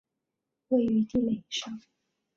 [0.69, 1.79] 位于地垒上。